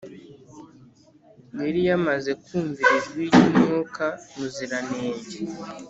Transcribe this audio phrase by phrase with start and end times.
[1.63, 5.37] yari yamaze kumvira ijwi rya mwuka muziranenge